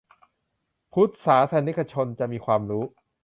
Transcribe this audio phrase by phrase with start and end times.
[0.93, 2.83] พุทธศาสนิกชนจะมีความรู้